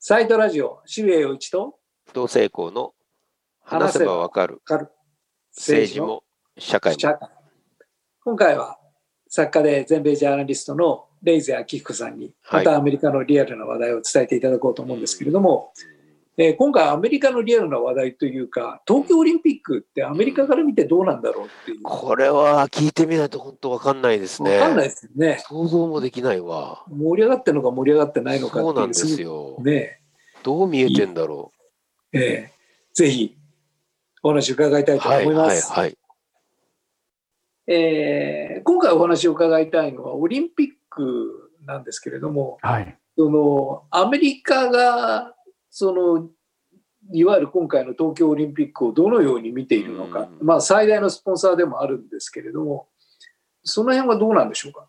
[0.00, 1.74] サイトラジオ、渋谷陽一と
[2.14, 2.94] 同性校の
[3.64, 4.62] 話せばわかる
[5.56, 6.22] 政治も
[6.56, 7.00] 社会も。
[7.00, 7.28] 社会。
[8.24, 8.78] 今回は
[9.28, 12.64] 作家で全米ジャーナリストのレイゼ明彦さんにはい。
[12.64, 15.72] またアメリカのリアルな話題を伝えていただこうと思うんですけれども、
[16.40, 24.50] えー今回アメリカのリアルな話題というか東京オリンピックってアメリカから見てどうなんだろうっていうこれは聞いてみないと本当わかんないですね。
[24.52, 26.84] 分かんないですよね想像もできないわ。
[26.88, 29.56] 盛り上がってるのか盛り上がってないのかっていうそうなんですよ。
[29.60, 30.00] ね
[30.44, 31.50] どう見えてんだろ
[32.12, 33.36] えーぜひ
[34.22, 34.96] お話を伺いたう。
[34.96, 35.72] いとはいはい思います。
[35.72, 35.98] はい。
[37.66, 42.96] えー今回お話を伺いたいのはオリンピックなんですけれどもはい。
[43.16, 45.34] そのアメリカが
[45.70, 46.28] その
[47.12, 52.88] いわゆる今回の東京オリンピックをどのように見ているのか、うんまあ、最大のスポンサーでもあるんですけれども
[53.62, 54.88] その辺はどうなんでしょうか？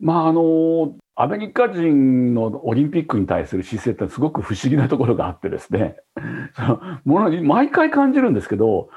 [0.00, 5.96] まああのアメリカ人のオリンピックに対する姿勢ってすごく不思議なところがあってですね、
[6.54, 8.88] そのものに毎回感じるんですけど、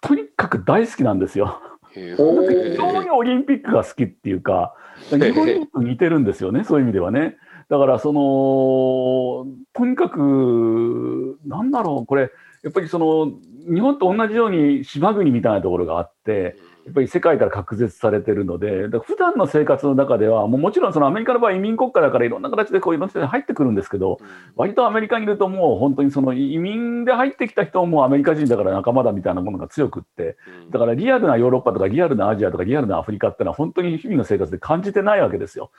[0.00, 1.60] とにかく大好きなんですよ。
[1.92, 4.76] 非常にオリンピックが好きっていうか、
[5.10, 7.36] 日本に似てるんですよね、そういう意味ではね。
[7.68, 12.30] だから、その、とにかく、なんだろう、これ、
[12.62, 13.32] やっぱりその、
[13.72, 16.56] 日本と同じように島国みたいなところがあって、
[16.88, 24.18] やっぱり世界から隔絶されてるので、だから普段の生活の中では、もうもちろんそのアメリカの場合、移民国家だからいろんな形でこういろんな人が入ってくるんですけど、
[24.56, 30.38] 割とアメリカにいるともう本当にその移民で入ってきた人もアメリカ人だから仲間だみたいなものが強くって、
[30.70, 35.70] だからリアルなヨーロッパとかリアルなアジアとかリアルなアフリカってのは本当に日々の生活で感じてないわけですよ。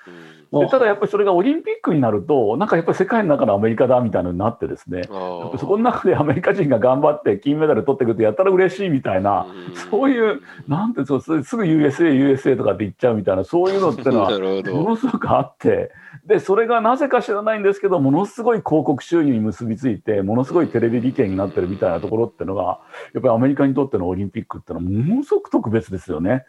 [0.51, 9.45] でただやっぱりそれがオリンピックになると、なんかやっぱり世界の中のアメリカだみたいなのになってですね、そこの中でアメリカ人が頑張って金メダル取ってくるとやったら嬉しいみたいな、
[9.91, 14.29] そういう、なんてそうすぐ USA、USA とかって言っちゃうみたいな、そういうのってのは。
[14.73, 15.91] ものすごくあって、
[16.25, 22.79] で、それがなぜか知らないんですけど、ものすごい広告収入に結びついて、ものすごいテレビ利権になってるみたいなところってのが、
[23.13, 26.45] やっぱりアメリカにとってのオリンピックってのはものすごく特別ですよね。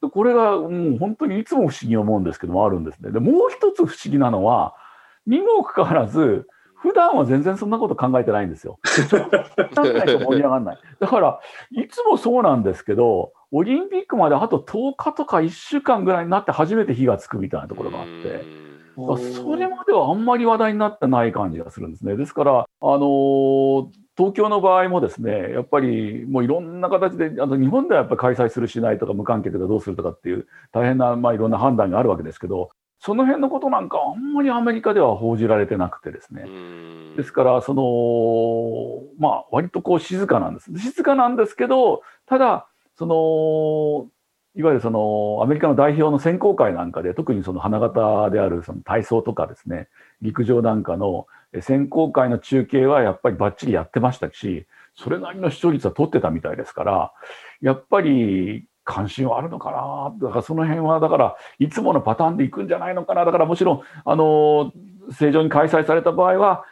[0.00, 3.10] でこれがもう本当にいつも不思議に思うんですけどもあるんですね。
[3.10, 4.74] で、もう一つ不思議なのは、
[5.26, 6.46] にもかかわらず、
[6.80, 8.78] 普段は全然そんなこと考えてないんですよ。
[9.74, 10.78] 考えないと盛り上がらない。
[11.00, 11.40] だから、
[11.70, 18.68] いつもそうなんですけど、オリンピックまであと10日とか1週間ぐらいになって初めて火がつくみたいなところがあって。
[18.96, 22.16] それまではあんまり話題になってない感じがするんですね。
[22.16, 23.86] ですから、あのー
[24.18, 32.70] 東京の場合もですね、やっぱりもういろんな形で、あと日本ではやっぱり開催するしないとか無観客でどうするとかっていう大変な、まあ、いろんな判断があるわけですけど、
[33.00, 36.44] その辺のことなんかあんまりアメリカでは報じられてなくてですね。
[37.16, 40.76] ですから、その、まあ、割とこう静かなんです。
[40.78, 42.66] 静かなんですけど、ただ、
[42.96, 44.10] その、
[44.56, 49.88] いわゆるそのアメリカの代表の選考会なんかで、特にその花形であるその体操とかですね、
[50.20, 57.12] 陸上なんかのえ選考会の中継はやっぱりばっちりやってましたし、それなりの視聴率は取ってたみたいですから、
[57.60, 64.72] やっぱり関心はあるのかな、だからその辺は、だからいつものパターンでいくんじゃないのかな、だからもちろん、あの
[65.12, 66.64] 正常に開催された場合は、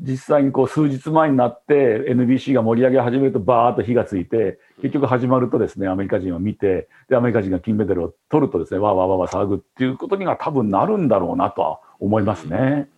[0.00, 12.88] 実際にこう数日前になって NBC が盛り上げ始めるとバーッと火がついて結局始まるとですねアメリカ人は見てでアメリカ人が金メダルを取るとですねわーわーわーわー騒ぐっていうことには多分なるんだろうなとは思いますね。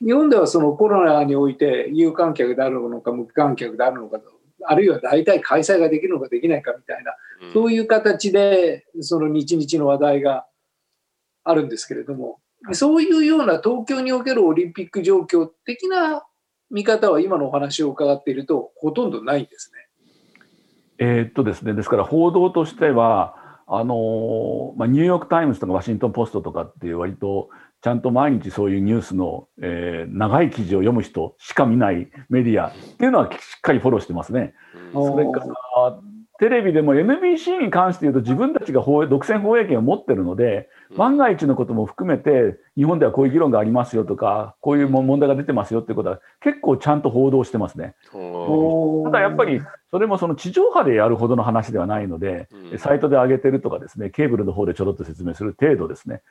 [0.00, 7.12] 日本ではそのコロナにおいて有観客であるのか無観客であるのかとあるいは大体開催ができるのかできないかみたいな
[7.52, 10.46] そういう形でその日々の話題が
[11.44, 12.40] あるんですけれども、
[12.72, 16.24] そういうような東京におけるオリンピック状況的な
[16.70, 19.86] 見方は今のお話を伺っているとほとんどないんですね。
[20.98, 23.36] えーっとですね、ですから報道としては、
[23.68, 27.50] あのーまあ、ニューヨーク・タイムズとかワシントン・ポストとかっていう割と
[27.86, 34.54] ちゃんと毎日そういうニュースの、えー長い記事を読む人しか見ないメディアっていうのはしっかりフォローしてますね。
[34.92, 35.46] おそれから
[36.40, 47.94] テレビでも NBC に関して言うと自分たちが独占放映権を持ってるので、万が一のことも含めて日本ではこういう議論がありますよとかこういうも問題が出てますよっていうことは結構ちゃんと報道してますね。
[48.10, 49.62] ただやっぱり
[49.92, 56.22] それもその地上波でやるほどの話ではないので、うんサイトで上げてるとかですねケーブルの方でちょろっと説明する程度ですね。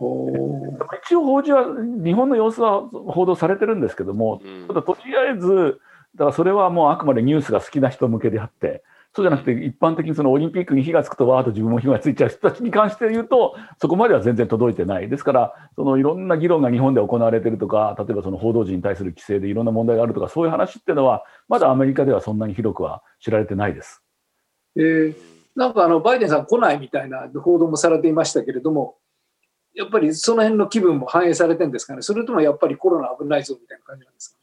[0.00, 1.64] お一応報じは
[2.04, 5.80] 日本の様子は報道されてるんですけども、ただとりあえず
[6.14, 8.82] だからそれはもうあくまでニュースが好きな人向けであって
[9.14, 15.08] そうじゃなくて一般的にそのオリンピックに火がつくとわーっと自分も火がついちゃう人たちに関して言うとそこまでは全然届いてない。
[15.08, 24.02] ですからそのいろんな議論が日本で行われてるとか例えばその報道陣に対する規制でいろんな問題があるとかそういう話っていうのはまだアメリカではそんなに広くは知られてないです。
[24.76, 28.96] えーなんかあのバイデンさん来ないみたいな報道もされていましたけれども、
[29.78, 34.36] やっぱりその辺の気分も反映されてるんですかね、それともやっぱりコロナ危ないぞみたいな感じなんです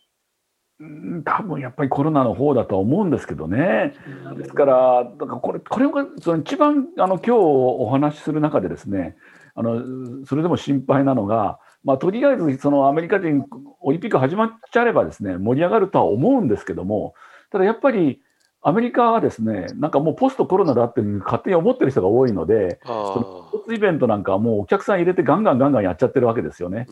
[0.80, 3.94] か、ね、多分やっぱりコロナの方だとは思うんですけどね。
[4.38, 9.18] ですから、だからこれこれがその一番あの今日お話しする中でですね、
[9.56, 13.46] あのそれでも心配なのが、まあ、とりあえずそのアメリカ人
[13.82, 17.14] オリンピック始まっちゃえばですね盛り上がるとは思うんですけども
[17.52, 18.22] ただやっぱり
[18.68, 26.88] アメリカはですねなんかもうポストコロナだって勝手に思ってる人が多いのでそのスポーツイベントなんかはもうお客さん入れてガンガンガンガンやっちゃってるわけですよね。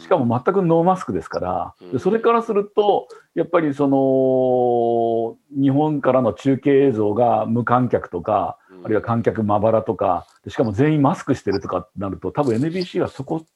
[0.00, 1.74] しかも全くノーマスクですから。
[1.92, 13.46] でそれからするとやっぱりその日本からの中継映像が無観客とかあるいは観客まばらとかしかも全員マスクしてるとかなると多分 NBC はそこ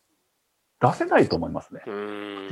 [0.81, 1.81] 出せないと思いますね。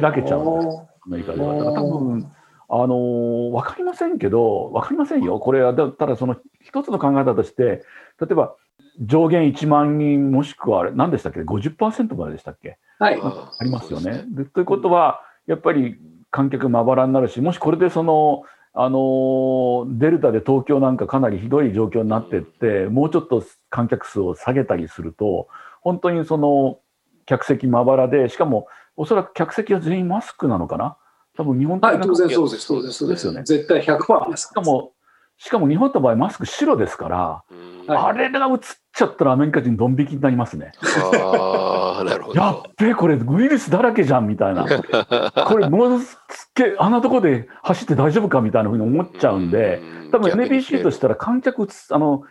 [0.00, 1.54] 開けちゃうんです、アメリカでは。
[1.54, 2.26] だから多分、
[2.68, 7.84] あのー、分かりませんけど、分かりませんよ、これは、ただその一つの考え方として、
[8.20, 8.56] 例えば
[9.00, 14.24] 上限1万人、もしくはあれ、何でしたっけ、50%まででしたっけ、はい、ありますよね。
[14.28, 15.96] でということは、やっぱり
[16.30, 25.48] 観客まばらになるし、もしこれでその、あのー、デルタで東京なんかかなりひどい状況になっていって、もうちょっと観客数を下げたりすると、
[25.80, 26.80] 本当にその
[27.26, 28.66] 客席まばらで、しかも
[28.96, 30.96] おそらく客席は全員マスクなのかな？
[31.36, 33.42] 多分日本はい、当然そうです、そうです、そうですよね。
[33.44, 34.92] 絶対100%しかも、
[35.36, 37.44] しかも日本の場合マスク白ですから、
[37.88, 38.58] あれが映っ
[38.92, 40.72] ちゃったらアメリカ人ドン引きになりますね。
[40.82, 42.40] あなるほど。
[42.40, 44.64] やっべえ、これウイルスだらけじゃんみたいな。
[45.46, 46.18] これもうすっ
[46.54, 49.82] げあんなとこで走って大丈夫かみたいなふうに思っちゃうんで、
[50.12, 52.22] 多分 NBC としたら観客あの、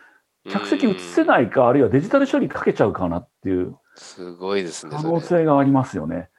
[0.49, 3.75] 客席映せないか、あるいはデジタル処理かけちゃうかなっていう。
[3.95, 4.95] すごいですね。
[4.95, 6.29] 可能性がありますよね。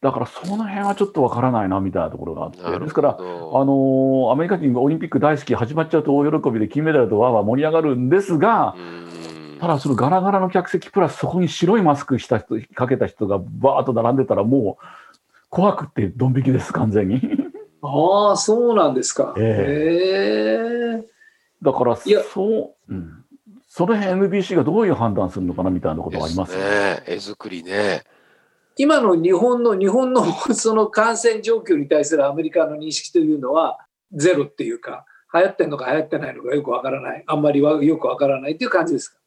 [0.00, 8.74] だからその辺はちょっとわからないなみたいなところがあって、ですから、あのアメリカ人がオリンピック大好き、始まっちゃうと大喜びで金メダルとわーわー盛り上がるんですが、
[9.60, 14.84] ただ、そのガラガラの客席プラスそこに白いマスクした人かけた人がバーッと並んでたら、もう
[15.50, 17.20] 怖くてドン引きです、完全に。
[17.82, 19.34] ああ、そうなんですか。
[19.36, 21.04] えー、
[21.62, 23.24] だから、そう、うん、
[23.68, 27.02] その辺 NBC がどういう判断するのかなみたいなことはありますね。
[27.06, 28.02] 絵作りね。
[28.76, 30.24] 今の日本の日本の
[30.54, 33.78] その感染状況に対するアメリカの認識というのは
[34.12, 37.24] ゼロっていうか流行ってるのか流行ってないのかよくわからない。
[37.26, 39.18] あんまりはよくわからないという感じですか？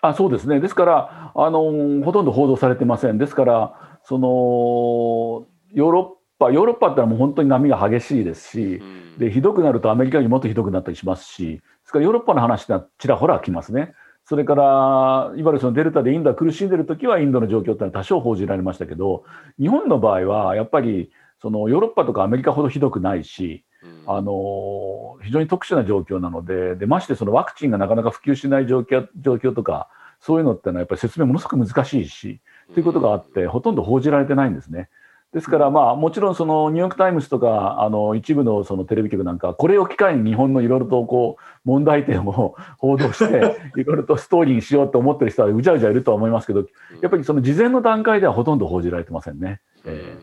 [0.00, 0.60] あそうですね。
[0.60, 3.18] ですからあのほとんど報道されてません。
[3.18, 13.94] ですからそのヨーロッパヨーロッパってのはもう本当に波が激しいですし、うん、でひどくなるとアメリカよりもっとひどくなったりしますしですからヨーロッパの話ってちらほら来ますね。
[14.24, 19.24] それから、いわゆるそのデルタでインドが苦しんでる時はインドの状況っていうのは多少報じられましたけど、
[19.58, 21.10] 日本の場合はやっぱり
[21.40, 23.64] そのヨーロッパとかアメリカほどひどくないし、
[24.06, 29.88] あの非常に特殊な状況なのででましてそのワクチンがなかなか普及しない状況状況とか
[30.20, 32.40] そういうのってのはやっぱり説明ものすごく難しいし
[32.74, 34.88] ということがあってほとんど報じられてないんですね。
[35.32, 46.66] ですから、まあ、もちろんそのニューヨーク・タイムズとかあの一部のそのテレビ局なんかこれを機会に日本のいろいろとこう問題点を 報道して いろいろとストーリーにしようと思ってる人はうじゃうじゃいるとは思いますけど
[47.00, 49.62] やっぱりその事前の段階ではほとんど報じられてませんね。
[49.86, 50.14] え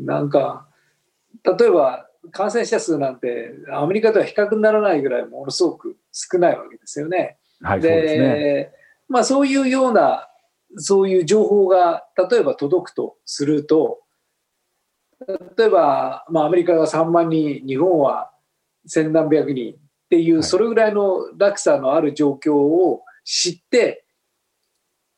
[0.00, 0.68] ー、なんか
[1.44, 7.38] 例えば感染者数なんてアメリカとは比較にならないぐらいものすごく少ないわけですよね。
[7.60, 8.72] はい、そうですね
[9.08, 10.28] まあ、そういうような
[10.76, 14.00] そういう情報が例えば届くとすると
[15.56, 18.30] 例えば、まあ、アメリカが3万人日本は
[18.86, 19.76] 千何百人っ
[20.10, 24.04] ていうそれぐらいの落差のある状況を知って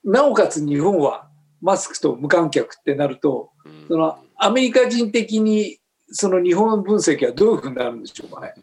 [0.04, 1.28] なおかつ日本は
[1.60, 3.50] マスクと無観客ってなると
[3.88, 8.54] そのアメリカ人的にその日本分析はどういうふうになるんでしょうかね。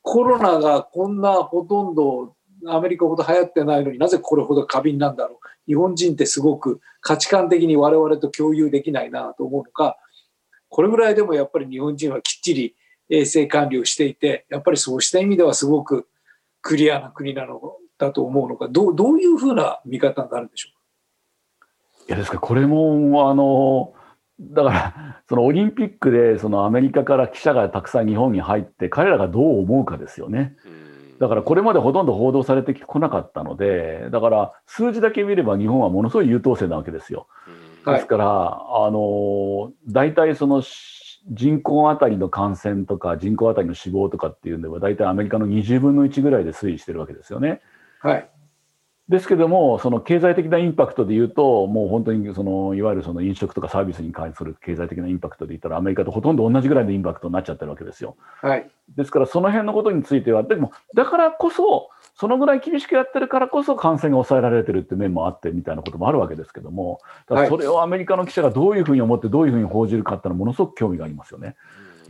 [0.00, 2.34] コロナがこんなほとんど
[2.66, 5.48] アメリカほど流行ってないのになぜこれほど過敏なんだろう。
[5.66, 9.96] 日本人ってすごく価値観的に我々と共有できないなと思うのか。
[10.68, 12.74] これぐらいでもやっぱり日本人はきっちり
[13.10, 16.08] 衛生管理をしていてやっぱりそうした意味ではすごく
[16.62, 17.60] クリアな国なの
[17.98, 18.68] だと思うのか。
[18.68, 23.94] どうどういうふうな見方になるんでしょういやですからこれもあの
[24.40, 30.56] だからそのオリンピックでそのアメリカから記者がたくさん日本に入って彼らがどう思うかですよね。
[30.66, 30.81] うん
[31.22, 37.28] だからこれまでほとんど報道されてこなかったので、だから数字だけ見れば日本はものすごい優等生なわけですよ。
[37.86, 40.64] ですから、あの大体その
[41.30, 47.60] 人口当たりの感染とか人口当たりの死亡とかっていうのは大体アメリカの20分の1ぐらいで推移してるわけですよね。
[48.00, 48.28] はい、
[49.08, 58.16] ですけども、その経済的なインパクトで言うと、もう本当にそのいわゆるその飲食とかサービスに関する経済的なインパクトで言ったら、アメリカとほとんど同じぐらいのインパクトになっちゃってるわけですよ。
[58.40, 71.56] はい、ですから、その辺のことについては、でも、だからこそ、そのぐらい厳しくやってるからこそ感染が抑えられてるって面もあってみたいなこともあるわけですけども、それをアメリカの記者がどういうふうに思って、どういうふうに報じるかっていうのは、ものすごく興味がありますよね。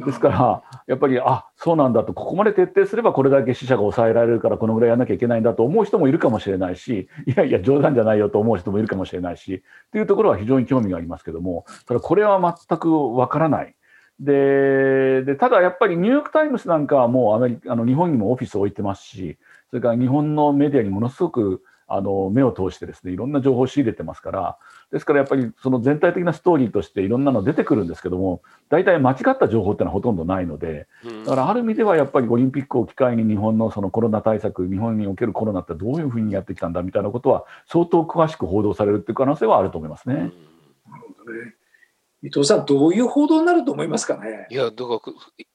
[0.04, 13.74] ですから、やっぱり、あそうなんだと、ここまで徹底すればこれだけ死者が抑えられるから、このぐらいやらなきゃいけないんだと思う人もいるかもしれないし、いやいや、冗談じゃないよと思う人もいるかもしれないし、というところは非常に興味がありますけども、ただこれは全くわからない。
[14.20, 19.38] ででただやっぱりニューヨーク・タイムズなんかはもうアメリカあの日本にもオフィスを置いてますし、
[19.70, 21.62] それから日本のメディアにものすごく
[21.94, 24.56] あの目を通してですねいろんな情報を仕入れてますから
[24.90, 30.86] ですからやっぱりその全体的なストーリーとしていろんなの出てくるんですけども大体間違った情報っていうのはほとんどないので
[31.24, 40.32] だからある意味ではやっぱりオリンピックを機会に日本のそのコロナ対策日本におけるコロナってどういうふうにやってきたんだみたいなことは相当詳しく報道されるっていう可能性はあると思いますね。
[42.22, 44.46] 伊藤さん、どういう報道になると思いますかね？
[44.50, 45.00] いや、だから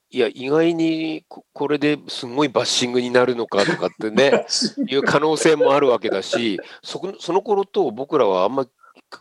[0.09, 4.45] いや、意外にこれですごいバッシングになるのかとかってね、
[4.87, 8.65] いう可能性もあるわけだし、そこその頃と僕らはあんま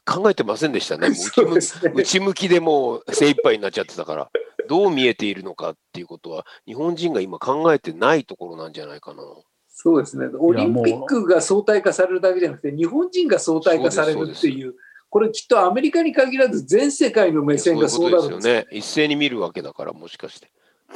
[0.05, 1.09] 考えてませんでしたね。
[1.09, 4.31] 内向ね、内向きでもう精一杯になっちゃってたから、
[4.69, 9.23] どう見えているのかっていうことは、日本人が今考えてないところなんじゃないかな。
[9.69, 10.29] そうですね。
[10.39, 14.75] オリンピックが相対化されるだけじゃなくて、日本人が相対化されるっていう。
[15.09, 18.67] これきっとアメリカに限らず全世界の目線がそうなるんですよね。
[18.71, 20.51] 一斉に見るわけだから、もしかして。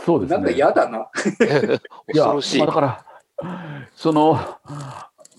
[0.04, 0.36] そうですね。
[0.36, 1.10] なんか嫌だな。
[2.06, 2.56] 恐ろしい。
[2.58, 3.04] いまあ、だから、
[3.94, 4.38] その、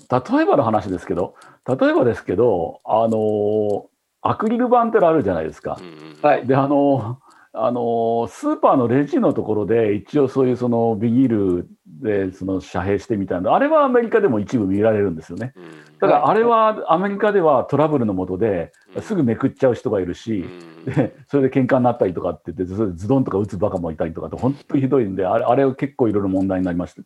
[0.09, 1.35] 例えばの話ですけど、
[1.67, 3.87] 例えばですけど、あの、
[4.21, 5.79] アクリル板ってあるじゃないですか。
[6.21, 6.45] はい。
[6.45, 7.19] で、あの、
[7.53, 15.53] あのスーパーのレジのところで一応そういうそのビニールでその遮蔽してみたいなあれはアメリカでも一部見られるんですよね。
[15.99, 20.45] ただあれはアメリカではトラブルのもとですぐめくっちゃう人がいるし、
[20.85, 27.03] で それで喧嘩になったりとかって言ってそれでズドンとか打つバカもいたりとかって本当にひどいんであれあれは結構いろいろ問題になりました。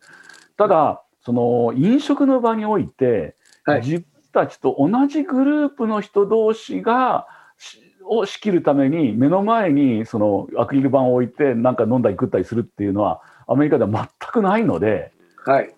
[0.58, 3.36] ただその飲食の場において、
[3.66, 7.28] はい、自分たちと同じグループの人同士が
[8.08, 15.12] を仕切るために目の前にそのアクリル板を置いてなんか飲んだり食ったりするっていうのはアメリカでは全くないので、
[15.46, 15.74] はい、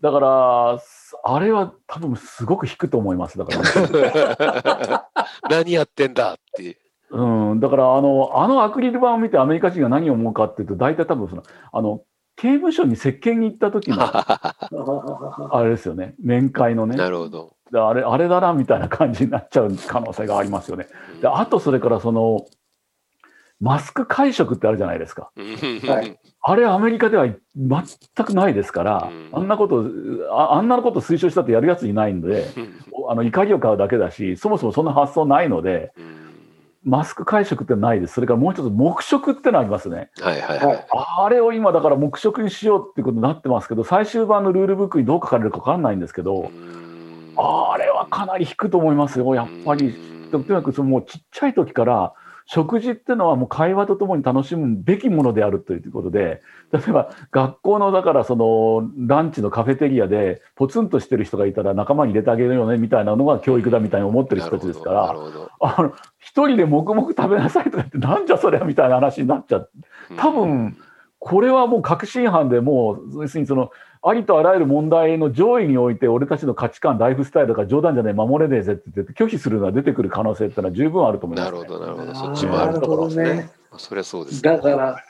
[0.00, 0.82] だから
[1.24, 3.52] あれは多分すごく引くと思いますだか
[3.92, 5.08] ら。
[5.48, 6.78] 何やってんだって。
[7.10, 12.02] うん、だからあのあのアクリル板を見てアメリカ人が何を思うかっていうと大体多分そのあの
[12.36, 16.14] 刑務所に接見に行った時の あれですよね。
[16.18, 16.96] 面会のね。
[16.96, 20.88] なるほどあれあれだなみたいな感じになっちゃう可能性がありますよね。
[21.20, 22.46] であとそれからその
[23.60, 25.30] マスク会食ってあるじゃないですか。
[25.36, 29.86] はい、あれアメリカでは全くないですから、あんなこと
[30.32, 32.44] あ、あんなこと推奨したってやるやついないんで、
[33.08, 35.92] あの怒りを買うだけだし、そもそもそんな発想ないので、
[36.84, 38.14] マスク会食ってないです。
[38.14, 40.10] それからもう一つ、黙食ってのありますね。
[40.20, 40.86] はいはいはい。
[40.90, 46.50] あれを今だから黙食にしようってことになってますけど、最終版のルールブックにどう書かれるか分かんないんですけど、
[47.42, 49.94] あれはかなり引くと思いますよ、やっぱり。
[50.30, 52.14] とにかくそのもうちっちゃい時から
[52.46, 65.10] 食事っていうのはもう会話とともに楽しむべきものであるということで例えば学校のだからそのランチのカフェテリアでポツンとしてる人がいたら仲間に入れてあげるよねみたいなのが教育だみたいに思ってる人たちですから
[65.60, 69.70] あの一人で黙々食べなさいとか言ってなんじゃそれみたいな話になっちゃう。
[70.16, 70.76] 多分
[71.24, 73.70] これはもう確信犯でもう要するにその
[74.04, 82.14] ありとあらゆる問題の上位において俺たちの価値観ライフスタイルとか冗談じゃない守れねえぜって言って拒否するのは出てくる可能性ってのは十分あると思います、ね、なるほどなるほど。
[82.16, 83.50] そっちもあるところですね。
[83.76, 85.04] そりゃそうです、ね、だから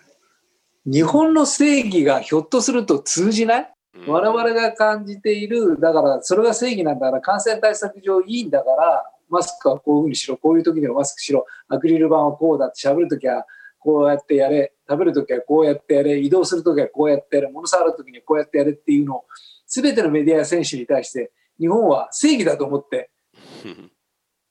[0.85, 3.73] 日本の正義がひょっとすると通じない、
[4.07, 13.47] うん、我々が感じているだからそれが正義なんだから感染対策上いいんだからマスクはこういうふうにしろこういう時にはマスクしろアクリル板はこうだって喋る時は
[13.83, 19.25] こうやってやれ食べる時はこうやってやれ移動する時はこうやってやれ物触る時にはこうやってやれっていうのを
[19.67, 23.11] 全てのメディアや選手に対して日本は正義だと思って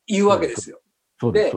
[0.07, 0.81] 言うわけですよ。
[1.31, 1.53] で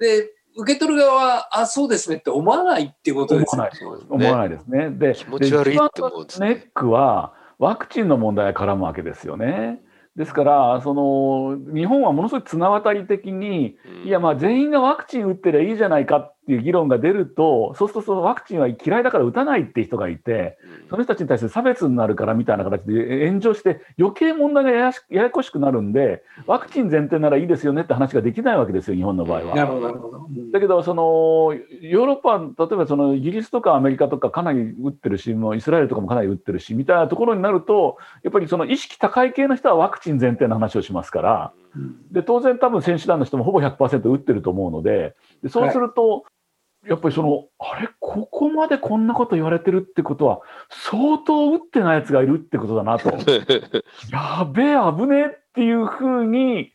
[0.00, 4.90] で受け取る側はあそうですねって思わないっていうことですよ、ね、思わないですね。
[4.90, 9.80] で気持ち悪いって思うんです、ね、ネックはワクチンの問題が絡むわけですよね。
[10.16, 20.58] ですから、その日本はものすごい綱渡り的に、いや、まあ全員がワクチン打ってりゃいいじゃないかっていう議論が出ると、そうするとそのワクチンは嫌いだから打たないって人がいて、
[20.90, 29.54] その人たちに対して差別になるからみたいな形で炎上して、余計問題がややこしくなるんで、ワクチン前提ならいいですよねって話ができないわけですよ、日本の場合は。
[29.54, 30.26] なるほど、なるほど。
[30.52, 41.52] だけど、そのヨーロッパ、例えばそのイギリスとかアメリカとかかなり打ってるし、もうイスラエルとかもかなり打ってるしみたいなところになると、やっぱりその意識高い系の人はワクチン前提の話をしますから、
[42.10, 46.24] で当然、多分選手団の人もほぼ100%打ってると思うので、でそうすると、
[46.86, 53.10] やっぱりその、あれ、ここまでこんなこと言われてるってことは、相当打ってないやつがいるってことだなと。
[54.10, 56.72] やべえ、危ねえっていうふうに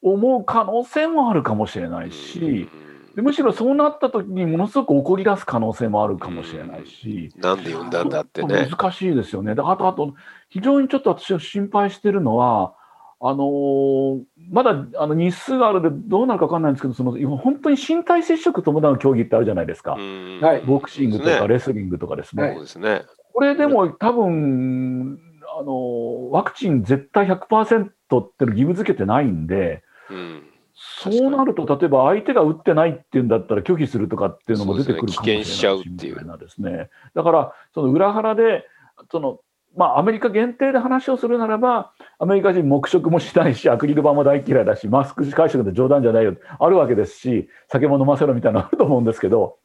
[0.00, 2.68] 思う可能性もあるかもしれないし、
[3.14, 7.30] でむしろそうなった時にものすごく怒り出す可能性もあるかもしれないし。
[7.36, 8.68] なんで呼んだんだってね。
[8.70, 9.54] 難しいですよね。
[9.54, 10.14] だあと、あと、
[10.48, 12.74] 非常にちょっと私は心配してるのは、
[13.24, 19.92] あのー、まだあの日数があるでどうなるか分かんないんですけど、その本当に身体接触伴う競技ってあるじゃないですか。
[19.92, 22.52] はい、ボクシングとかレスリングとかですね。
[22.54, 23.02] そうですね。
[23.32, 25.20] これでも多分、
[25.56, 30.42] あのワクチン絶対100%っての義務付けてないんで、うん、
[30.74, 36.90] そうなると、例えば相手が打ってないっていうんだったら拒否するとかっていうのも出てくるかもしれないし、ね、みたいなですね。
[37.14, 38.66] だから、その裏腹で、
[39.12, 39.38] その
[39.76, 49.58] まあ、アメリカ限定で話をするならば、アメリカ人黙食もしないし、アクリル板も大嫌いだし、マスク会食で冗談じゃないよ、あるわけですし、酒も飲ませろみたいなのあると思うんですけど、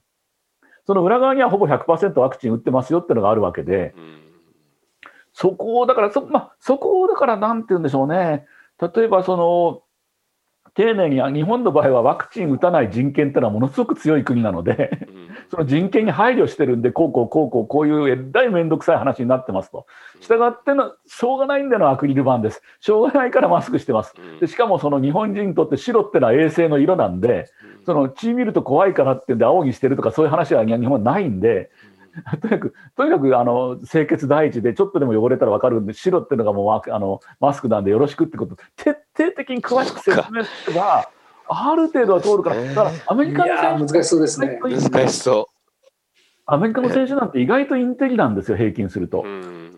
[0.86, 3.94] その裏側にはほぼ100%ワクチン打ってますよっていうのがあるわけで、
[5.34, 8.46] そこを、だからそ、まあ、そこを、だから、なんて言うんでしょうね。
[8.82, 9.84] 例えば、その、
[10.74, 15.08] 丁寧に日本の場合はワクチン打たない人権っていうのはものすごく強い国なので、
[15.50, 19.86] その人権に配慮してるんで、こうこうこうこうこういうえらい面倒くさい話になってますと。
[20.22, 22.62] したがっての、しょうがないんでのアクリル板です。
[22.80, 24.14] しょうがないからマスクしてます。
[24.40, 27.50] でしかもその日本人にとって白ってのは衛星の色なんで、
[27.86, 31.72] その血見ると怖いからってんで青にしてるとかそういう話は日本はないんで、
[32.42, 41.10] とにかく、とにかくあの清潔第一で、ちょっとでも汚れたら分かるんで、白っていうのがもうあのマスクなんでよろしくってこと、徹底的に詳しく説明すれば、
[41.50, 44.60] ある程度は通るから、だからアメリカの選手難しそうですね。
[44.62, 45.46] 難しそう。
[46.46, 49.26] アメリカの選手なんて意外とインテリなんですよ、平均すると。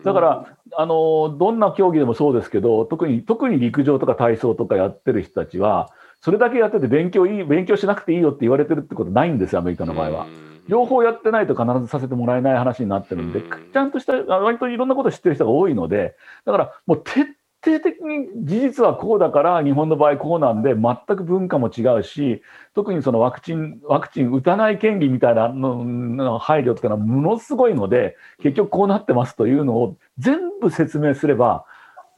[0.04, 10.26] だから、あのどんな競技でもそうですけど、特に特に陸上とか体操とかやってる人たちは、それだけやってて勉強いい勉強しなくていいよって言われてるってことないんですよ、アメリカの場合は。
[10.68, 17.26] 両方やってないと必ずさせてもらえない話になってるんで、ちゃんとした、割といろんなこと知ってる人が多いので、だからもう徹
[17.62, 22.42] 底的に事実はこうだから日本の場合こうなんで全く文化も違うし
[22.74, 31.64] 特にそのワクチンワクチン打たない権利みたいなの配慮っていうのはものすごいので結局こうなってますというのを全部説明すれば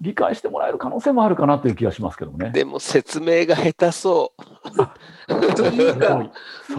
[0.03, 2.51] 理解してもらえる可能性もあるかなという気がしますけどね。
[2.51, 5.55] でも説明が下手そう。
[5.55, 6.07] というか、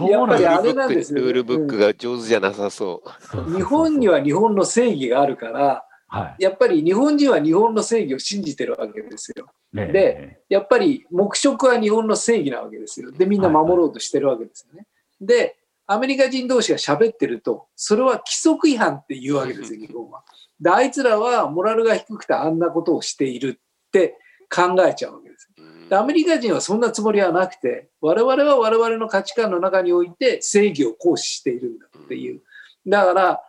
[0.08, 3.02] やっぱりあれなんですよ、ね、ルールブックが上手じゃなさそ
[3.34, 3.56] う。
[3.56, 9.46] 日本には日本の正義があるから、はい、やっぱり日本人は日本の正義を信じてるわけですよ。
[9.72, 13.10] ね、で、やっぱり黙食は日本の正義なわけですよ。
[13.10, 14.86] で、みんな守ろうとしてるわけですよね。
[15.20, 20.22] はい、で、アメリカ人同士が喋ってると、それは規則違反っていうわけですよ、 日本は。
[20.60, 24.16] で、あいつらはモラルが低くてあんなことをしているって
[24.48, 25.50] 考えちゃうわけです。
[25.90, 32.40] で、アメリカ人はそんなつもりはなくて、我々は我々の価値観の中において正義を行使しているんだっていう。
[32.86, 33.42] だから、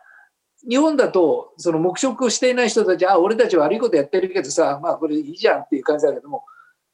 [0.68, 6.44] 日本だと、その黙食をしていない人たち、あ、俺たちは悪いことやってるけどさ、まあこれいいじゃんっていう感じだけども、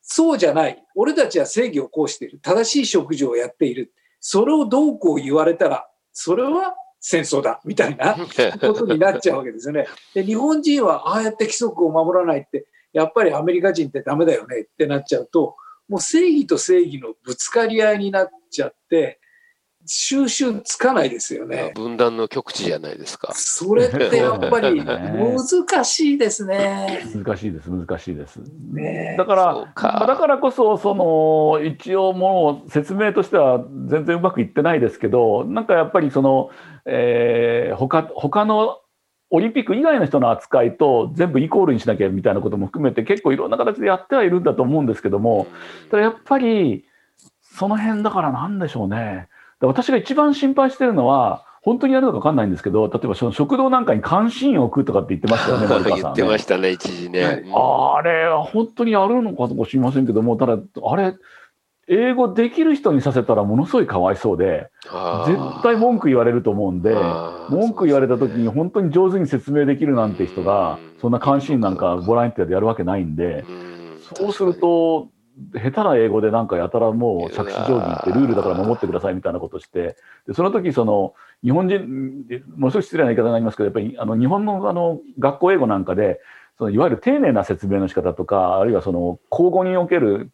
[0.02, 0.84] そうじゃない。
[0.94, 2.40] 俺たちは正義を行使している。
[2.42, 3.92] 正しい食事をやっている。
[4.20, 8.14] それをどうこう言われたら、それは戦争だみたいな
[8.60, 9.86] ことになっちゃうわけですよね。
[10.14, 15.56] で日本人はああやって規則を守らないってやっぱりアメリカ人ってダメだよねってなっちゃうと
[15.88, 19.20] もう正義と正義のぶつかり合いになっちゃって
[19.84, 21.72] 収集つかないですよね。
[21.74, 23.32] 分断の極地じゃないですか。
[23.34, 27.04] それってやっぱり難しいですね。
[27.14, 28.40] 難しいです、難しいです。
[28.72, 36.50] ね、だからか、だからこそ、その、一応もう説明としては全然うまくいってないですけど、なんかやっぱりその、
[36.84, 38.78] えー、他、他の
[39.30, 45.46] オリンピック以外の人の扱いと全部イコールにしなきゃみたいなことも含めて結構いろんな形でやってはいるんだと思うんですけども、
[45.90, 46.84] ただやっぱり、
[47.40, 49.28] その辺だからなんでしょうね。
[49.66, 56.02] 私が一番心配してるのは、本当にやるのか分かんないんですけど、例えばその食堂なんかに監視員を置くとかって言ってましたよね、 ね。
[56.02, 57.44] 言ってましたね、一時ね。
[57.54, 61.14] あれ、本当にやるのかとか知りませんけども、ただ、あれ、
[61.88, 64.70] 英語できる人にさせたらものすごいかわいそうで、
[65.26, 66.96] 絶対文句言われると思うんで、
[67.48, 73.44] 文句言われた時に本当に上手に説明できるなんて人が、そんな監視員なんかボランティアでやるわけないんで、
[74.14, 75.08] そうすると、
[75.54, 82.24] 下手な英語でなんかやたらもう着手定規ってルールだから守ってくださいみたいなことしてでその時その日本人
[82.56, 86.20] ものすごい失礼な言い方になりますけどやっぱりあの日本のあの学校英語なんかで
[86.58, 90.30] そのいわゆる丁寧な説明の仕方とかあるいはその口語における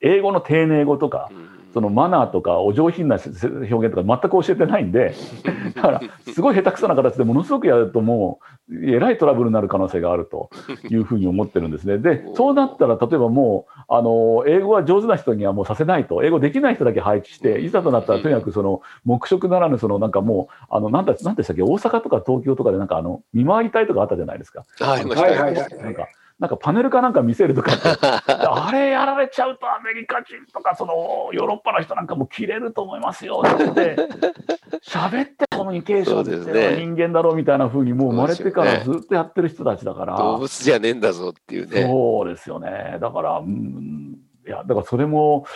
[0.00, 1.30] 英語の丁寧語とか
[1.74, 5.12] そのマナーとかお上品な表現とか全く教えてないんで、
[5.74, 6.00] だから
[6.32, 8.38] すごい下手くそな形でものすごくやるとも
[8.70, 10.50] うえらいトラブルになる可能性があると
[10.88, 11.98] いうふうに思ってるんですね。
[11.98, 24.62] で、 そうなったら例えばもうあの英語は上手な人にはもうさせないと、英語できない人だけ配置して、いざとなったらとにかくその黙食ならぬそのなんかもうあのなんだなんでしたっけ大阪とか東京とかでなんかあの見回り隊とかあったじゃないですか。
[24.78, 25.82] はい、はいはいはい。
[25.82, 26.06] なんか
[26.40, 27.72] なんかパネルかなんか見せるとか
[28.26, 33.42] あれやられちゃうとアメリカ人とかそのヨーロッパの人なんかも切れると思いますよ。
[33.46, 33.96] って
[34.84, 41.82] 喋ってコミュニケーションって人間だろうみたいなふうにもう生まれてからずっとやってる人たちだから、動物じゃねえんだぞっていうね。
[41.82, 42.98] そうですよね。
[43.00, 45.46] だから、うん、いやだからそれも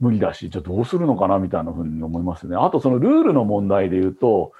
[0.00, 2.56] 無理だしじゃあどうするのかなみたいなふうに思いますね。
[2.56, 4.52] あとそのルールの問題で言うと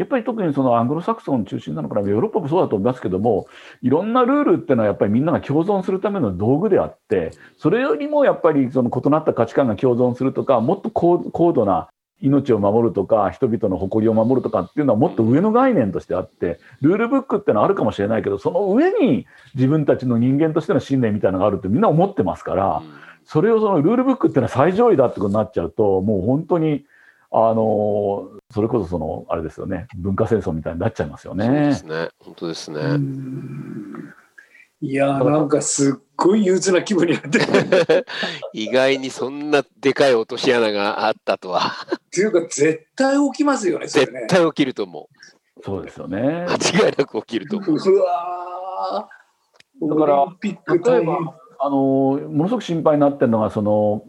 [0.00, 3.48] やっぱり特にそのアングロサクソン中心なのかな、ヨーロッパもそうだと思いますけども、
[3.82, 11.90] いろんなルールっていうのはやっぱりみんなが共存するための道具であって、それよりもやっぱりその異なった価値観が共存するとか、もっと高度な
[12.22, 22.82] 命を守るとか、人々の誇りを守るとかっていうのはもっと上の概念としてあって、ルールブックっていうのはあるかもしれないけど、その上に自分たちの人間としての信念みたいなのがあるってみんな思ってますから、
[23.26, 26.86] それをそのルールブックっていうのは最上位だってことになっちゃうと、もう本当に、
[27.32, 31.46] あのそれこそそのあれですよね文化戦争みたいになっちゃいますよね。
[31.46, 32.80] そうですね本当ですね。
[34.82, 38.06] いやなんかすっごい憂鬱な気分になって
[38.54, 41.60] 意外にそんなでかい落とし穴があったとは。
[41.96, 45.62] っていうか絶対起きますよね、ね、絶対起きると思う。
[45.62, 46.46] そうですよね。
[46.48, 47.76] 間違いなく起きると思う。
[47.76, 49.08] うわ
[49.82, 54.02] だから例えばあのものすごく心配になってるのがその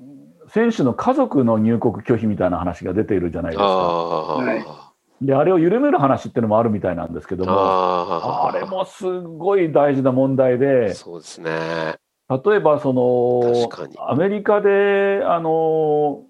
[0.54, 3.66] 選手の家族の入国拒否みたいな話が出ているじゃないですか。
[3.66, 11.96] あであれを緩める話っていうのもあるみたいなんですけどもあれもすごい大事な問題でそうですね。
[12.28, 13.70] 例えばその
[14.10, 16.24] アメリカであの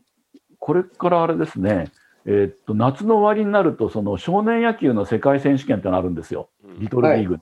[0.60, 1.86] これからあれですね、
[2.26, 7.34] えー、っと夏の終わりになるとその少年野球の世界選手権ってのあるんですよ、リトルリーグ。
[7.36, 7.40] は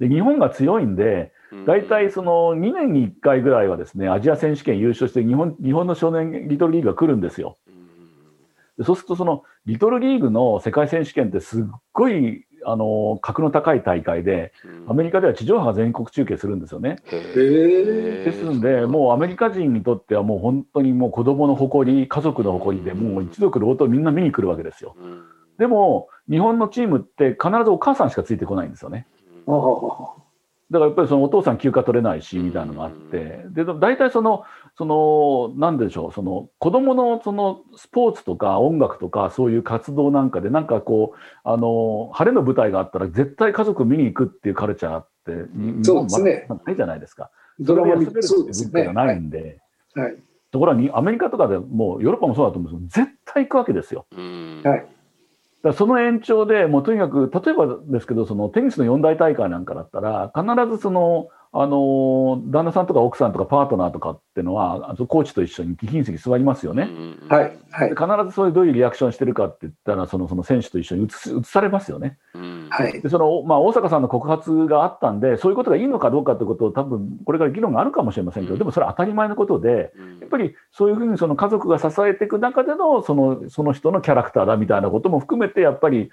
[0.00, 1.33] い、で日本が強いんで
[1.66, 7.56] 大体その2年に1回ぐらいはですねアジア選手権優勝して日本日本の少年リトルリーグが来るんですよ。
[8.82, 14.52] そうするとそのリトルリーグの世界選手権ってすっごいあの格の高い大会で、
[14.88, 16.96] アメリカでは地上波が全国中継するんですよね。
[18.24, 24.96] ですんで、もうアメリカ人にとってはもう本当にもう子供の誇り、家族の誇りで、もう一族老頭みんな見に来るわけですよ。
[25.58, 29.06] でも、日本のチームって必ずお母さんしかついてこないんですよね。
[30.74, 34.42] だからやっぱりそのお父さん休暇取れないしみたいなのがあって、で大体その
[34.76, 47.30] そのなんでしょうその子供のそのスポーツとか音楽とかそういう活動なんかでなんかこうあの晴れの舞台があったら絶対家族見に行くっていうカルチャーって日本はないじゃないですか。
[47.60, 49.60] ドラマ見る文化がないんで。
[49.94, 50.16] はい、
[50.50, 54.06] ところがアメリカとかでもうヨーロッパもそうだと思うんですけど絶対行くわけですよ。
[54.64, 54.93] はい
[55.64, 60.44] だその延長でもうとにかく例えばですけどそのテニスの四大大会なんかだったら必
[60.76, 66.88] ずそのあの旦那さんとか奥さんとかパートナーとかっていうのはコーチと一緒に貴賓席座りますよね。
[67.28, 72.18] はい、はい、必ずそれどういうリアクションしてるかって言ったらそのその選手と一緒に移されますよね。
[72.70, 86.10] はい、でそのまあ、大坂さんの告発があったんでそういうことがいいのかどうかということを多分これから議論があるかもしれませんけどでもそれは当たり前のことでやっぱりそういうふうにその家族が支えていく中でのそのその人のキャラクターだみたいなことも含めてやっぱり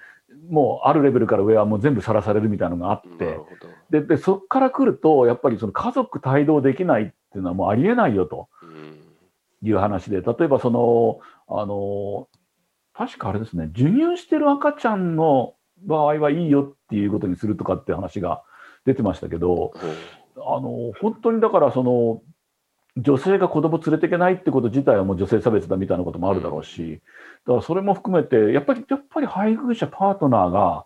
[0.48, 3.38] もうあるレベルから上はもう全部さらされるみたいなのがあって
[3.90, 8.48] ででそこから来るとやっぱりその家族帯同できないっていうのはもうありえないよと
[9.62, 12.28] いう話で例えばそのあの
[12.94, 15.54] 確かあれですね授乳してる赤ちゃんの
[15.86, 18.42] 場合はいいよっていうことにするとかって話が
[18.84, 19.72] 出てましたけど、
[20.36, 22.22] あの本当にだからその
[22.96, 27.00] 女性が子供連れていけないってこと自体はもう女性差別だみたいなこともあるだろうし、
[27.46, 30.84] だからそれも含めて、やっぱり、やっぱり配偶者、パートナーが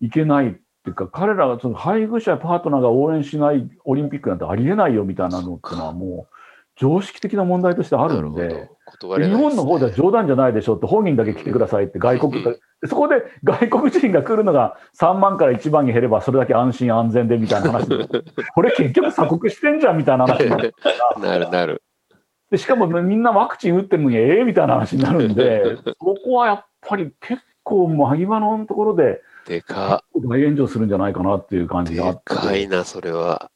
[0.00, 6.39] いけないっていうか、彼らがその配偶者、パートナーが応援しないオリンピックなんてありえないよみたいなのっていうのはもう、
[6.80, 12.42] 常識的な問題としてあるんで、日本の方では冗談じゃないでしょって本人だけ来てくださいって外国、
[12.88, 18.08] そこで外国人が来るのが3万から1万に減ればそれだけ安心安全でみたいな話で、
[18.54, 20.74] これ結局鎖国してんじゃんみたいな話になる
[21.20, 21.82] なるなる。
[22.50, 25.92] でしかもみんなワクチン打ってるのにええみたいな話になるんで、そ
[26.24, 32.34] こはやっぱり結構間際のところで、でか大炎上するんじゃないかなっていう感じがあって。
[32.34, 33.50] でかいな、それは。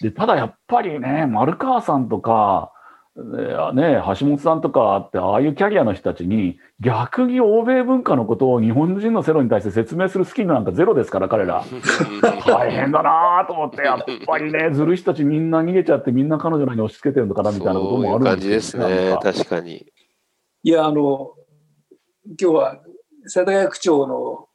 [0.00, 2.72] でただやっぱりね、丸川さんとか、
[3.74, 11.64] ね、橋本さんとかって、ああいうキャリアの人たちに、逆に欧米文化のことを日本人のセロに対して説明するスキルなんかゼロですから、彼ら。
[12.46, 19.86] 大変だなと思って、やっぱりね、ずるい人たちみんな逃げちゃって、みんな彼女らに押し付けてるのかなみたいなこともあるん感じですね、確かに。
[20.62, 21.32] いや、あの、
[22.26, 22.80] 今日は
[23.24, 24.45] 世田谷区長の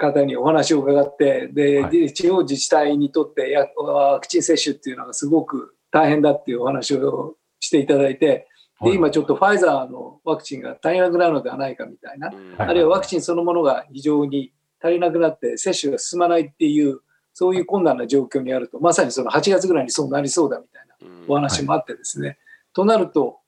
[0.00, 8.48] 方にお話を伺って、で、はい、地方自治体にとってワクチン接種っていうのがすごく大変だっていうお話をしていただいて、
[8.82, 17.00] で今ちょっとファイザーのワクチンが足りなくなるのではないかみたいな、あるいはワクチンそのものが非常に足りなくなって接種が進まないっていう、
[17.34, 22.38] そういう困難な状況にあると、まさにその8月ぐらいにそうなりそうだみたいなお話もあってですね、はい、
[22.72, 23.38] となると、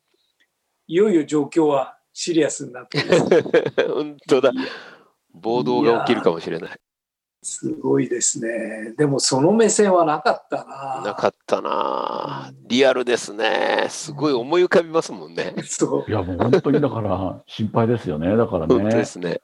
[0.87, 2.99] いよいよ状況はシリアスになって
[3.88, 4.53] 本当だ。
[5.35, 6.71] 暴動が起きるかもしれない。
[7.45, 8.95] すごいですね。
[8.97, 11.03] でもその目線はなかったな。
[11.07, 12.53] なかったな。
[12.68, 13.87] リアルですね。
[13.88, 15.55] すごい思い浮かびますもんね。
[15.64, 16.11] そう。
[16.11, 18.37] いやもう本当にだから心配ですよね。
[18.37, 18.75] だからね。
[18.75, 19.40] 本当ですね。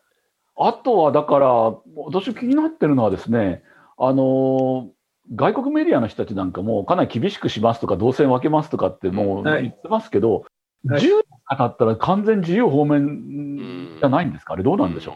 [0.56, 1.48] あとはだから
[1.96, 3.62] 私気になってるのはですね、
[3.96, 4.90] あの
[5.34, 10.44] 外国メディアの人たちなんかもかなり厳しくしますとか動線分けますとかってもう言ってますけど、
[10.86, 11.24] はい、10年
[11.56, 15.14] かったら完全自由方面じゃないんですか、あれどうなんでしょう？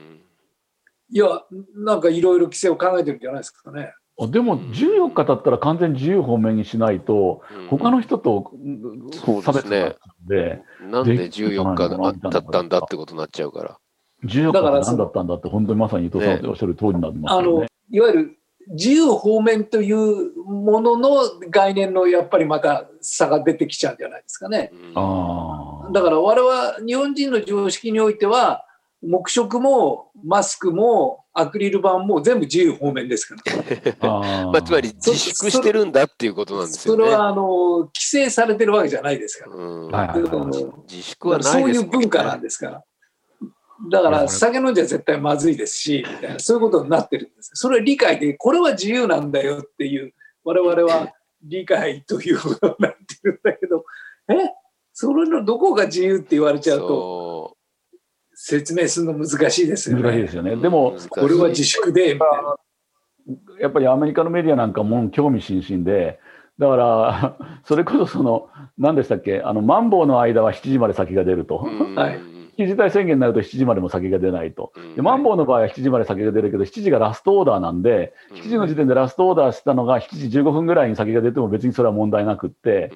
[1.12, 1.42] いや、
[1.76, 3.92] なんかいろいろ規制を考えてるんじゃないですかね。
[4.28, 8.50] でも14日経ったら完全自由方面にしないと、他の人と
[9.42, 9.96] 差別が
[10.26, 13.78] で、なんで14日だったんだってことになっちゃうから。
[14.24, 17.48] 14日が何だったんだって、本当にまさに伊藤さんおっしゃる通りになりますよね。
[17.48, 21.10] あのいわゆる自由方面というものの
[21.50, 24.72] 概念のやっぱりまた差が出てきちゃうんじゃないですかね。
[24.94, 28.64] あだから我々日本人の常識においては
[29.02, 33.36] 黙食もマスクもアクリル板も全部自由方面ですか
[34.00, 34.02] ら。
[34.46, 37.04] まあ、つまり自粛してるんだっていうことなんですよね。
[37.04, 40.14] それはあの規制されてるわけじゃないですから。
[40.88, 42.84] 自粛はそういう文化なんですから。
[43.90, 47.50] だから酒飲んじゃ絶対まずいですし、みたいな、そういうことになってるんです。
[47.54, 51.12] それは理解で、これは自由なんだよっていう、我々は
[51.42, 53.84] 理解ということになってるんだけど、
[54.28, 54.34] え？
[54.92, 57.21] それのどこが自由って言われちゃうと、
[58.44, 60.02] 説明するの難しいですよね。
[60.02, 60.56] 難しいですよね。
[60.56, 62.18] でも、これは自粛で。
[63.60, 66.18] やっぱりアメリカのメディアなんかも興味津々で、
[66.58, 71.58] だから、 それこそその、何でしたっけ、あの、マンボウの間は7時まで先が出ると。
[71.58, 72.18] はい。
[72.58, 74.72] 緊急事態宣言になると7時までも先が出ないと。
[74.96, 82.92] で、マンボウの場合は7時まで先が出るけど、7時がラストオーダーなんで、7時の時点でラストオーダーしたのが7時15分ぐらいに先が出ても別にそれは問題なくって、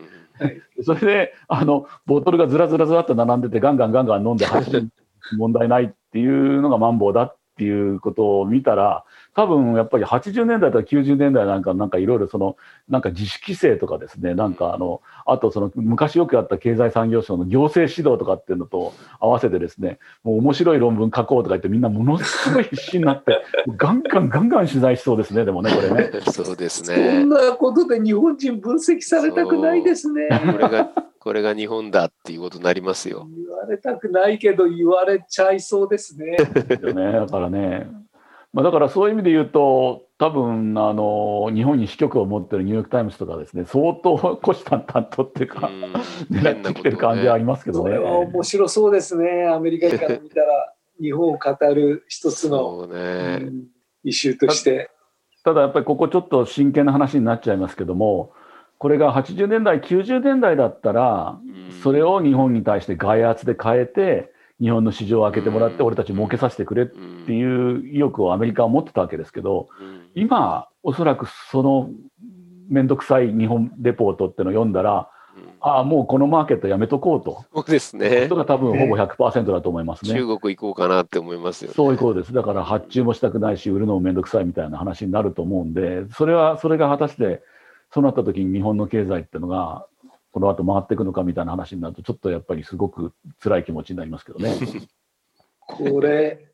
[0.82, 4.86] それで、あの、ボトルがずらずらずらっと並んでて、ガンガンガンガン飲んで走って
[5.36, 23.42] 問題ないっていうのがマンボウだっていうことを見たら、多分やっぱり80年代とか90年代なんか、なんかいろいろその、なんか自主規制とかですね、なんかあの、あとその昔よくあった経済産業省の行政指導とかっていうのと合わせてですね、もう面白い論文書こうとか言ってみんなものすごい必死になって、
[23.74, 26.20] ガンガンガンガン取材しそうですね、でもね、これね。
[26.30, 27.20] そうですね。
[27.20, 30.28] そんなことで日本人分析されたくないですね。
[30.30, 30.90] これが
[31.26, 33.26] これが日本だっていうことになりますよ。
[33.36, 36.36] 言われたくないけど言われちゃいそうですね。
[36.80, 37.88] よねだからね、
[38.52, 45.68] まあ、だからそういう意味で言うと多分あの日本に支局を持ってるニューヨーク・タイムズとかですね相当虎視眈々とっていうか、
[46.30, 47.82] 狙ってきてる感じはありますけどね。
[47.82, 53.64] それは面白そうですねアメリカから見たら 日本を語る一つの、ねうん、
[54.04, 54.92] イシューとして。
[55.42, 58.32] ただやっぱりここちょっと真剣な話になっちゃいますけども
[58.78, 61.38] これが80年代、90年代だったら、
[61.82, 69.68] それを日本に対して外圧で変えて、日本の市場を開けてもらって、俺たち儲けさせてくれっていう意欲をアメリカは持ってたわけですけど、
[70.14, 71.90] 今、おそらくその
[72.68, 75.10] 面倒くさい日本レポートっていうのを読んだら、
[75.60, 77.44] ああ、もうこのマーケットやめとこうと。
[77.54, 78.22] そうですね。
[78.22, 80.12] ことが多分ほぼ100%だと思いますね。
[80.12, 82.32] 中国行こうかなって思いますよ、ね、そういうことです。
[82.32, 87.42] だから発注もしたくないし、売るのも面倒くさいみたいな話になると思うんで、それは、それが果たして
[87.96, 89.86] そうなった時に日本の経済っていうのが、
[90.30, 94.54] この後回っていくのかみたいな話になると、ちょっとやっぱりすごく辛い気持ちになりますけどね。
[95.60, 96.46] これ、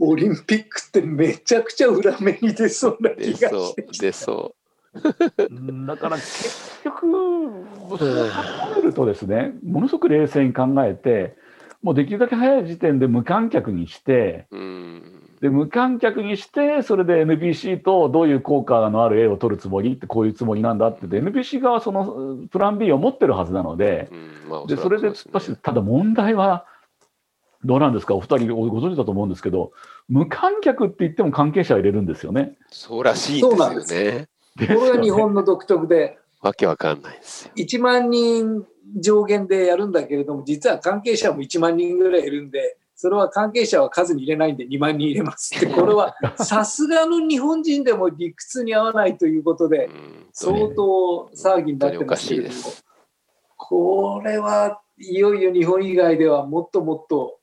[0.00, 4.54] オリンピックってめちゃくちゃ裏目に出そうな気がして出そ
[4.94, 5.86] う。
[5.86, 8.04] だから結局、そう考
[8.78, 11.36] えるとですね、ものすごく冷静に考えて、
[11.82, 25.10] もうできるだけ早い時点で無観客にして、うんで無観客にしてそれで NBC とどういう効果のある絵を撮るつもりってこういうつもりなんだってで NBC 側はそのプラン B を持ってるはずなのでうんまあ、でそれで
[25.62, 26.64] ただ問題は
[27.64, 28.14] どうなんですか？
[28.14, 29.72] お二人ご存知だと思うんですけど
[30.08, 32.56] 無観客って言っても関係者を入れるんですよね。
[32.70, 34.28] そうらしいですよね。
[34.58, 37.52] これが日本の独特で わけわかんないですよ。
[37.56, 38.64] 1万人
[38.96, 49.92] 上限でやるんだけれども、実は関係者も1万人ぐらいいるんで、それは関係者は数に入れないんで2万人入れますって、これは さすがの日本人でも理屈に合わないということで、うん
[50.32, 52.54] 相当騒ぎになってますけれども、
[53.56, 57.40] これはいよいよ日本以外ではもっともっと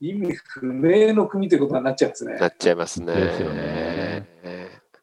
[0.00, 2.38] 意味不明の国ということになっちゃうんですね。
[2.38, 3.14] なっちゃいますね。
[3.14, 4.26] ですよね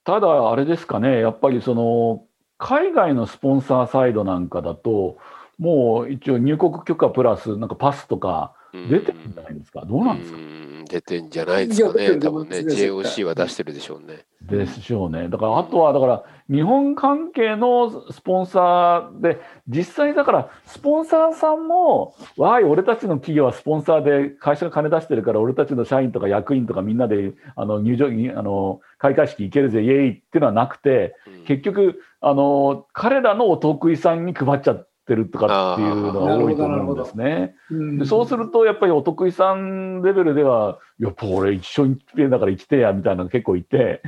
[0.04, 2.26] ただ、あれですかね、やっぱりその
[2.58, 5.18] 海外のスポンサーサイドなんかだと、
[5.60, 10.38] もう一応入国許可プラス、なんかパスとか出てるんじゃないですか、どうなんですか？
[10.38, 12.18] うん出てんじゃないですかね。
[12.18, 14.26] 多分ね、JOC は出してるでしょうね。
[14.42, 15.30] でしょうね。
[15.30, 37.56] だから、あとは、だから、日本関係のスポンサーで、実際だから、スポンサーさんも、わーい、俺たちの企業はスポンサーで会社が金出してるから、俺たちの社員とか役員とかみんなで、あの、入場に、あの、開会式行けるぜ、イエーイっていうのはなくて、うん結局、あの、彼らのお得意さんに配っちゃってるとかっていうのが多いと思うんですね。
[37.72, 38.00] うん。
[38.00, 44.02] でそうすると、やっぱりお得意さんレベルでは、やっぱ俺一緒に来てだから生きてや、みたいなのが結構いて、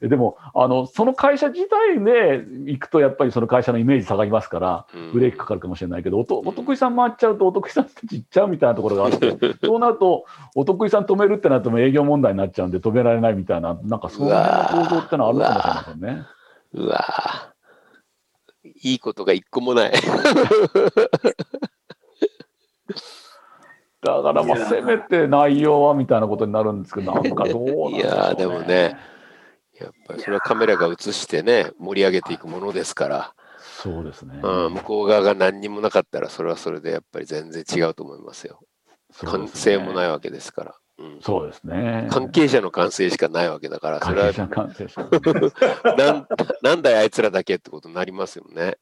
[0.00, 0.08] うん。
[0.08, 5.12] でもあの、その会社自体で行くと、やっぱりその会社のイメージ下がりますから、うん。
[5.12, 16.26] ブレーキかかるかもしれないけど、おとお得意さん回っちゃうと、お得意さんたち行っちゃうみたいなところがあって、 そうなると、お得意さん止めるってなっても営業問題になっちゃうんで、止められないみたいな、なんかそういう構造ってのはあるかもしれませんね。
[16.72, 17.49] うわぁ
[18.82, 19.92] いいことが一個もない。
[24.02, 28.96] だから、まあ、いやせめて内容はみたいなことになるんですけど、 なんかどうなんいでね、やーでもね、
[29.78, 34.40] やっぱりそれはカメラが映してね、盛り上げていくものですから、そうですね。
[34.42, 38.60] うん、向こう側が何にもなかったら、それはそれでやっぱり全然違うと思いますよ。
[39.10, 40.74] すね完成もないわけですから。
[41.00, 42.08] うんそうですね。
[42.10, 45.30] 関係者の完成しかないわけだから、それは関係者関係
[45.88, 46.26] 者なん
[46.62, 48.76] なんだよあいつらだけってことになりますよね。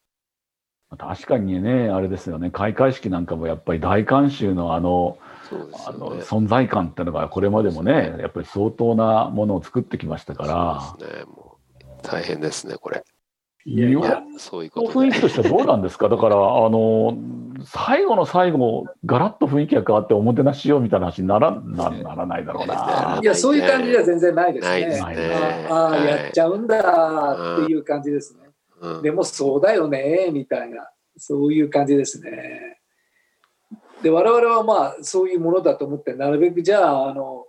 [0.96, 6.20] 確かにね、あれですよね、開会式なんかもやっぱり大観衆のあのそうですあの。
[6.22, 11.24] 存在感っていうのが、これまでもね、やっぱり相当なものを作ってきましたかそうですね。
[11.24, 13.04] もう大変ですね、これ。
[13.68, 16.38] いや本、そういうこのとで雰囲気としてはどうなんですか、 だから、あ
[16.70, 17.18] の
[17.64, 23.20] 最後の最後、ガラッと雰囲気が変わって、おもてなししようみたいな話にならなならないだろうな。
[23.22, 24.70] いや、そういう感じでは全然ないですね。
[24.70, 28.40] ないですねああ、はいやっちゃうんだっていう感じですね。
[28.80, 32.78] うんでもそうだよね、みたいな、そういう感じですね。
[34.02, 37.44] で、我々はまあ、そういうものだと思って、なるべくじゃあ、あの、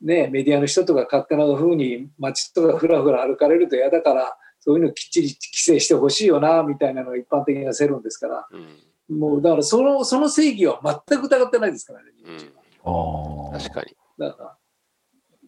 [0.00, 8.66] ね、メディアの人とか勝手な風に街とかふらふら歩かれると嫌だから、そういうのきっちり規制してほしいよな、みたいなのが一般的な世論ですから、うん
[9.10, 12.12] もうだからその、その正義は全く疑ってないですからね。
[12.24, 13.96] うん確かに。
[14.18, 14.56] だから、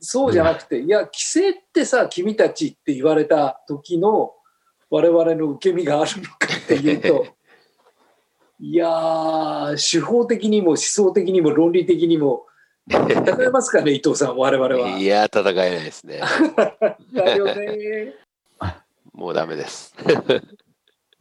[0.01, 4.33] そうじゃなくて、いや、規制ってさ、君たちって言われた時の
[4.91, 7.27] 我々の受け身があるのかっていうと、
[8.61, 12.47] いやー、手法的にも思想的にも論理的にも、
[12.91, 14.99] 戦えますかね、伊藤さん、我々は。
[14.99, 16.21] いや、戦えないですね。
[17.15, 18.15] だよね。
[19.13, 19.95] もうダメです。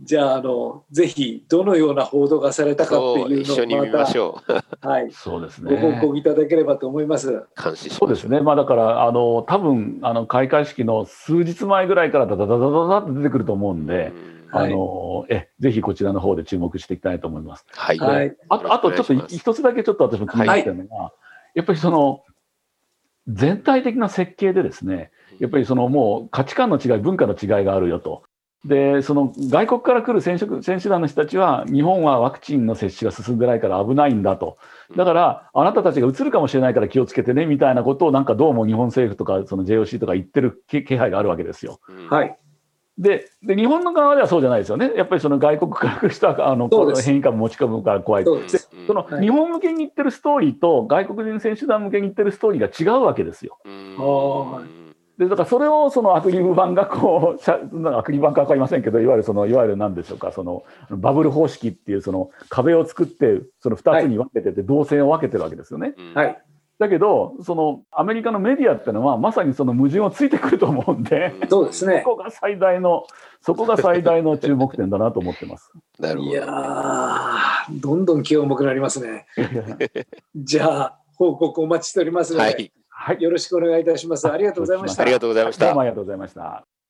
[0.02, 4.52] じゃあ、あの、ぜひ、どのような報道がされたかってそう、いう一緒に見のをまましょう。
[4.52, 6.00] た、 はい、そうですご報ね。
[6.02, 7.46] 告いただければと思います。
[7.64, 13.88] 監視しそうですね、まあ、だから、あの多分あの開会式の数日前ぐらいからダダダダダダって出てくると思うんう。
[13.88, 17.66] で、うんあのえぜひこちらの方で注目していきたいと思います。
[17.72, 17.98] はい。
[18.00, 18.36] はい。
[18.50, 21.14] あとあとちょっと一つだけちょっと私も気になってるのが、
[21.54, 22.24] やっぱりその
[23.28, 28.24] 全体的な設計でですね、やっぱりそのもう価値観の違い、文化の違いがあるよと。
[28.64, 34.60] で、その外国から来る選手選手団の人たちは、日本はワクチンの接種が進んでないから危ないんだと。
[34.96, 41.80] だから、あなたたちが移るかもしれないから気をつけてねみたいなことを、なんかどうも日本政府とか、その JOC とか言ってる気気配があるわけですよ。
[41.90, 42.38] うんはい。
[43.00, 44.92] でで、日本の側ではそうじゃないですよね。
[44.96, 46.70] やっぱりその外国から来る人は、あの
[47.02, 48.26] 変異株持ち込むから怖い。
[48.26, 53.58] そうでそのはい日本向けに言ってるストーリーと外国人選手団向けに言ってるストーリーが違うわけですよ。
[53.66, 54.64] うんは
[55.22, 65.94] でだからそれをそのアクリル板がこう しゃなんかアクリル板か分かりませんけどいわゆるそのいわゆる何でしょうかそのバブル方式っていうその壁を作ってその2つに分けてて動線を分けてるわけですよね。
[65.96, 66.42] うんはい。
[66.80, 72.10] だけどそのアメリカのメディアってのはまさにその矛盾をついてくると思うんで、そうですね そ。
[72.10, 73.06] こが最大の
[73.42, 75.72] そこが最大の注目点だなと思ってます。
[76.02, 76.32] なるほど。
[76.32, 79.28] いやー、どんどん気重くなりますね。
[80.36, 82.72] じゃあ、報告お待ちしておりますので、はい。
[83.04, 84.32] はい、よろしくお願いいたします。
[84.32, 85.12] ありがとうございましたあり。
[85.12, 85.82] がとうございましたどうも。
[85.82, 86.81] ありがとうございました。